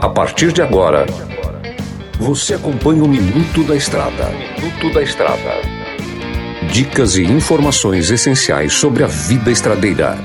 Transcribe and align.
A 0.00 0.08
partir 0.08 0.52
de 0.52 0.62
agora, 0.62 1.04
você 2.18 2.54
acompanha 2.54 3.04
o 3.04 3.08
Minuto 3.08 3.62
da 3.64 3.76
Estrada. 3.76 4.30
Minuto 4.30 4.94
da 4.94 5.02
Estrada. 5.02 5.60
Dicas 6.72 7.16
e 7.16 7.24
informações 7.24 8.10
essenciais 8.10 8.72
sobre 8.72 9.04
a 9.04 9.06
vida 9.06 9.50
estradeira. 9.50 10.16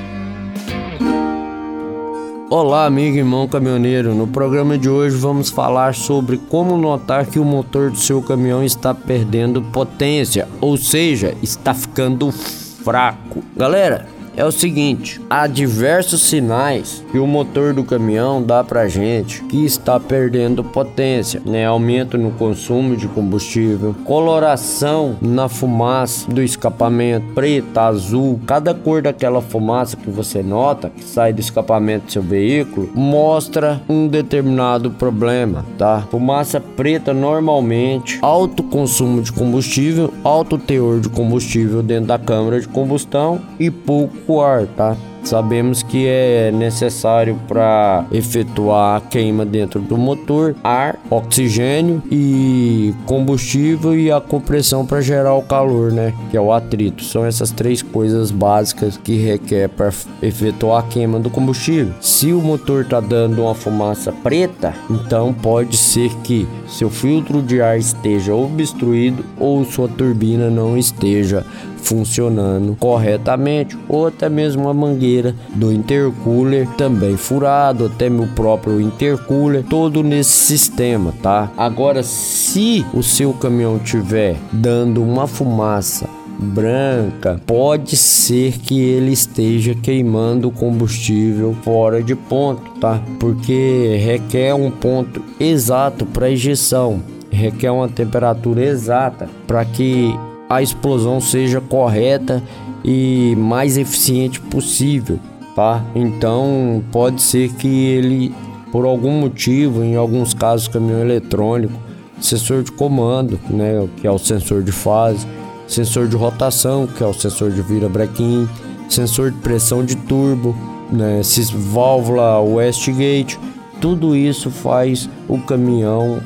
Olá, 2.49 2.85
amigo 2.85 3.17
e 3.17 3.19
irmão 3.19 3.47
caminhoneiro. 3.47 4.13
No 4.13 4.27
programa 4.27 4.77
de 4.77 4.87
hoje 4.87 5.17
vamos 5.17 5.49
falar 5.49 5.93
sobre 5.93 6.37
como 6.37 6.77
notar 6.77 7.25
que 7.25 7.39
o 7.39 7.43
motor 7.43 7.91
do 7.91 7.97
seu 7.97 8.21
caminhão 8.21 8.63
está 8.63 8.93
perdendo 8.93 9.61
potência, 9.61 10.47
ou 10.61 10.77
seja, 10.77 11.35
está 11.41 11.73
ficando 11.73 12.31
fraco. 12.31 13.43
Galera, 13.57 14.12
é 14.35 14.45
o 14.45 14.51
seguinte: 14.51 15.21
há 15.29 15.47
diversos 15.47 16.21
sinais 16.21 17.03
que 17.11 17.19
o 17.19 17.27
motor 17.27 17.73
do 17.73 17.83
caminhão 17.83 18.41
dá 18.41 18.63
pra 18.63 18.87
gente 18.87 19.43
que 19.45 19.65
está 19.65 19.99
perdendo 19.99 20.63
potência, 20.63 21.41
né? 21.45 21.65
Aumento 21.65 22.17
no 22.17 22.31
consumo 22.31 22.95
de 22.95 23.07
combustível, 23.07 23.95
coloração 24.03 25.17
na 25.21 25.47
fumaça 25.47 26.29
do 26.29 26.41
escapamento, 26.41 27.33
preta, 27.33 27.83
azul, 27.83 28.39
cada 28.45 28.73
cor 28.73 29.01
daquela 29.01 29.41
fumaça 29.41 29.97
que 29.97 30.09
você 30.09 30.41
nota 30.41 30.89
que 30.89 31.03
sai 31.03 31.33
do 31.33 31.39
escapamento 31.39 32.05
do 32.05 32.11
seu 32.11 32.21
veículo 32.21 32.89
mostra 32.93 33.81
um 33.87 34.07
determinado 34.07 34.91
problema, 34.91 35.65
tá? 35.77 36.07
Fumaça 36.09 36.59
preta 36.59 37.13
normalmente 37.13 38.19
alto 38.21 38.63
consumo 38.63 39.21
de 39.21 39.31
combustível, 39.31 40.13
alto 40.23 40.57
teor 40.57 40.99
de 40.99 41.09
combustível 41.09 41.81
dentro 41.81 42.07
da 42.07 42.19
câmara 42.19 42.59
de 42.59 42.67
combustão 42.67 43.39
e 43.59 43.69
pouco 43.69 44.22
pouco 44.25 44.41
ar, 44.41 44.65
tá? 44.67 44.95
Sabemos 45.23 45.81
que 45.81 46.05
é 46.05 46.51
necessário 46.51 47.39
para 47.47 48.05
efetuar 48.11 48.97
a 48.97 49.01
queima 49.01 49.45
dentro 49.45 49.79
do 49.79 49.97
motor 49.97 50.55
ar, 50.63 50.99
oxigênio 51.09 52.03
e 52.11 52.93
combustível 53.05 53.97
e 53.97 54.11
a 54.11 54.19
compressão 54.19 54.85
para 54.85 55.01
gerar 55.01 55.33
o 55.35 55.41
calor, 55.41 55.91
né? 55.91 56.13
Que 56.29 56.37
é 56.37 56.41
o 56.41 56.51
atrito. 56.51 57.03
São 57.03 57.25
essas 57.25 57.51
três 57.51 57.81
coisas 57.81 58.31
básicas 58.31 58.97
que 58.97 59.15
requer 59.15 59.69
para 59.69 59.91
efetuar 60.21 60.83
a 60.83 60.87
queima 60.87 61.19
do 61.19 61.29
combustível. 61.29 61.93
Se 62.01 62.33
o 62.33 62.41
motor 62.41 62.85
tá 62.85 62.99
dando 62.99 63.43
uma 63.43 63.55
fumaça 63.55 64.11
preta, 64.11 64.73
então 64.89 65.33
pode 65.33 65.77
ser 65.77 66.09
que 66.23 66.47
seu 66.67 66.89
filtro 66.89 67.41
de 67.41 67.61
ar 67.61 67.77
esteja 67.77 68.35
obstruído 68.35 69.23
ou 69.39 69.63
sua 69.63 69.87
turbina 69.87 70.49
não 70.49 70.77
esteja 70.77 71.45
funcionando 71.83 72.75
corretamente, 72.79 73.77
ou 73.87 74.07
até 74.07 74.29
mesmo 74.29 74.69
a 74.69 74.73
mangueira 74.73 75.12
do 75.53 75.71
intercooler 75.71 76.67
também 76.77 77.15
furado, 77.15 77.85
até 77.85 78.09
meu 78.09 78.27
próprio 78.27 78.81
intercooler, 78.81 79.63
todo 79.63 80.03
nesse 80.03 80.31
sistema, 80.31 81.13
tá? 81.21 81.51
Agora, 81.57 82.03
se 82.03 82.85
o 82.93 83.03
seu 83.03 83.33
caminhão 83.33 83.79
tiver 83.79 84.35
dando 84.51 85.03
uma 85.03 85.27
fumaça 85.27 86.07
branca, 86.39 87.39
pode 87.45 87.95
ser 87.95 88.53
que 88.59 88.79
ele 88.79 89.11
esteja 89.11 89.75
queimando 89.75 90.51
combustível 90.51 91.55
fora 91.61 92.01
de 92.01 92.15
ponto, 92.15 92.79
tá? 92.79 93.01
Porque 93.19 93.97
requer 94.03 94.53
um 94.53 94.71
ponto 94.71 95.21
exato 95.39 96.05
para 96.05 96.31
injeção, 96.31 97.01
requer 97.31 97.71
uma 97.71 97.87
temperatura 97.87 98.63
exata 98.63 99.29
para 99.47 99.63
que 99.63 100.13
a 100.49 100.61
explosão 100.61 101.19
seja 101.19 101.59
correta 101.59 102.43
e 102.83 103.35
mais 103.37 103.77
eficiente 103.77 104.39
possível, 104.39 105.19
tá? 105.55 105.83
Então 105.95 106.83
pode 106.91 107.21
ser 107.21 107.51
que 107.53 107.67
ele, 107.67 108.33
por 108.71 108.85
algum 108.85 109.11
motivo, 109.11 109.83
em 109.83 109.95
alguns 109.95 110.33
casos 110.33 110.67
caminhão 110.67 110.99
eletrônico, 110.99 111.73
sensor 112.19 112.63
de 112.63 112.71
comando, 112.71 113.39
né, 113.49 113.87
que 113.97 114.07
é 114.07 114.11
o 114.11 114.17
sensor 114.17 114.63
de 114.63 114.71
fase, 114.71 115.27
sensor 115.67 116.07
de 116.07 116.15
rotação, 116.15 116.87
que 116.87 117.03
é 117.03 117.07
o 117.07 117.13
sensor 117.13 117.51
de 117.51 117.61
vira-brequim, 117.61 118.47
sensor 118.89 119.31
de 119.31 119.37
pressão 119.39 119.83
de 119.83 119.95
turbo, 119.95 120.55
né, 120.91 121.21
válvula 121.53 122.39
Westgate, 122.39 123.39
tudo 123.81 124.15
isso 124.15 124.49
faz 124.49 125.09
o 125.27 125.37
caminhão 125.39 126.21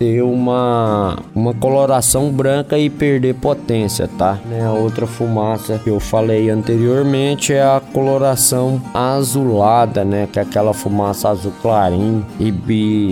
ter 0.00 0.22
uma, 0.22 1.18
uma 1.34 1.52
coloração 1.52 2.30
branca 2.30 2.78
e 2.78 2.88
perder 2.88 3.34
potência, 3.34 4.08
tá? 4.08 4.38
Né? 4.48 4.64
A 4.64 4.72
outra 4.72 5.06
fumaça 5.06 5.78
que 5.84 5.90
eu 5.90 6.00
falei 6.00 6.48
anteriormente 6.48 7.52
é 7.52 7.62
a 7.62 7.82
coloração 7.92 8.80
azulada, 8.94 10.02
né? 10.02 10.26
Que 10.32 10.38
é 10.38 10.42
aquela 10.42 10.72
fumaça 10.72 11.28
azul 11.28 11.52
clarinho 11.60 12.24
e 12.40 12.50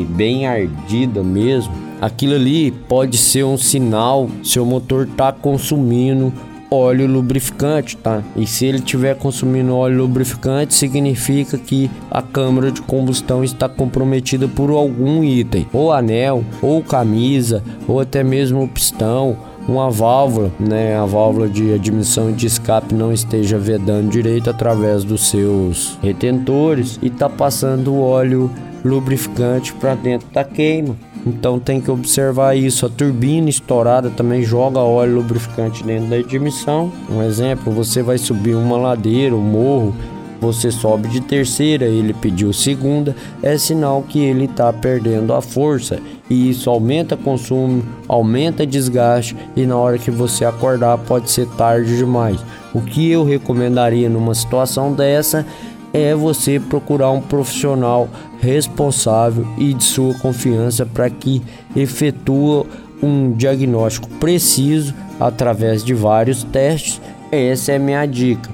bem 0.08 0.46
ardida 0.46 1.22
mesmo. 1.22 1.74
Aquilo 2.00 2.36
ali 2.36 2.70
pode 2.70 3.18
ser 3.18 3.44
um 3.44 3.58
sinal 3.58 4.30
se 4.42 4.58
o 4.58 4.64
motor 4.64 5.06
tá 5.14 5.30
consumindo 5.30 6.32
óleo 6.70 7.06
lubrificante, 7.06 7.96
tá? 7.96 8.22
E 8.36 8.46
se 8.46 8.66
ele 8.66 8.78
estiver 8.78 9.16
consumindo 9.16 9.74
óleo 9.74 9.98
lubrificante, 9.98 10.74
significa 10.74 11.56
que 11.56 11.90
a 12.10 12.22
câmara 12.22 12.70
de 12.70 12.82
combustão 12.82 13.42
está 13.42 13.68
comprometida 13.68 14.46
por 14.46 14.70
algum 14.70 15.24
item, 15.24 15.66
ou 15.72 15.92
anel, 15.92 16.44
ou 16.60 16.82
camisa, 16.82 17.62
ou 17.86 18.00
até 18.00 18.22
mesmo 18.22 18.68
pistão, 18.68 19.36
uma 19.68 19.90
válvula, 19.90 20.50
né, 20.58 20.96
a 20.96 21.04
válvula 21.04 21.46
de 21.46 21.74
admissão 21.74 22.30
e 22.30 22.32
de 22.32 22.46
escape 22.46 22.94
não 22.94 23.12
esteja 23.12 23.58
vedando 23.58 24.08
direito 24.08 24.48
através 24.48 25.04
dos 25.04 25.28
seus 25.28 25.98
retentores 26.02 26.98
e 27.02 27.10
tá 27.10 27.28
passando 27.28 27.92
o 27.92 28.00
óleo 28.00 28.50
lubrificante 28.82 29.74
para 29.74 29.94
dentro 29.94 30.26
da 30.32 30.42
queima. 30.42 30.96
Então 31.28 31.58
tem 31.58 31.80
que 31.80 31.90
observar 31.90 32.56
isso. 32.56 32.86
A 32.86 32.88
turbina 32.88 33.50
estourada 33.50 34.08
também 34.10 34.42
joga 34.42 34.80
óleo 34.80 35.16
lubrificante 35.16 35.84
dentro 35.84 36.08
da 36.08 36.16
admissão. 36.16 36.90
Um 37.10 37.22
exemplo, 37.22 37.72
você 37.72 38.02
vai 38.02 38.16
subir 38.16 38.54
uma 38.54 38.78
ladeira, 38.78 39.36
um 39.36 39.40
morro, 39.40 39.94
você 40.40 40.70
sobe 40.70 41.08
de 41.08 41.20
terceira, 41.20 41.84
ele 41.84 42.14
pediu 42.14 42.52
segunda, 42.52 43.14
é 43.42 43.58
sinal 43.58 44.02
que 44.02 44.20
ele 44.20 44.44
está 44.44 44.72
perdendo 44.72 45.34
a 45.34 45.42
força 45.42 45.98
e 46.30 46.50
isso 46.50 46.70
aumenta 46.70 47.16
consumo, 47.16 47.82
aumenta 48.06 48.66
desgaste 48.66 49.36
e 49.56 49.66
na 49.66 49.76
hora 49.76 49.98
que 49.98 50.10
você 50.10 50.44
acordar 50.44 50.96
pode 50.98 51.30
ser 51.30 51.46
tarde 51.56 51.96
demais. 51.96 52.38
O 52.72 52.80
que 52.80 53.10
eu 53.10 53.24
recomendaria 53.24 54.08
numa 54.08 54.34
situação 54.34 54.92
dessa 54.92 55.44
é 55.92 56.14
você 56.14 56.60
procurar 56.60 57.10
um 57.10 57.20
profissional 57.20 58.08
responsável 58.40 59.46
e 59.56 59.72
de 59.72 59.84
sua 59.84 60.14
confiança 60.14 60.86
para 60.86 61.08
que 61.08 61.42
efetue 61.74 62.66
um 63.02 63.32
diagnóstico 63.32 64.08
preciso 64.20 64.94
através 65.18 65.84
de 65.84 65.94
vários 65.94 66.42
testes. 66.44 67.00
Essa 67.30 67.72
é 67.72 67.78
minha 67.78 68.04
dica. 68.06 68.50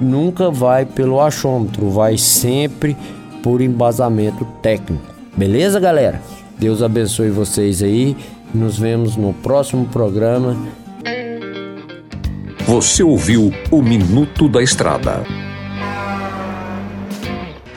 Nunca 0.00 0.50
vai 0.50 0.84
pelo 0.84 1.20
achômetro, 1.20 1.90
vai 1.90 2.18
sempre 2.18 2.96
por 3.42 3.60
embasamento 3.60 4.44
técnico. 4.60 5.02
Beleza, 5.36 5.80
galera? 5.80 6.20
Deus 6.58 6.82
abençoe 6.82 7.30
vocês 7.30 7.82
aí. 7.82 8.16
Nos 8.54 8.78
vemos 8.78 9.16
no 9.16 9.32
próximo 9.32 9.86
programa. 9.86 10.56
Você 12.66 13.02
ouviu 13.02 13.52
o 13.70 13.82
Minuto 13.82 14.48
da 14.48 14.62
Estrada. 14.62 15.45